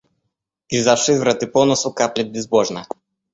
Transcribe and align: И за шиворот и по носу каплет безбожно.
И 0.77 0.79
за 0.85 0.95
шиворот 1.01 1.43
и 1.47 1.47
по 1.53 1.63
носу 1.65 1.93
каплет 1.93 2.31
безбожно. 2.31 2.87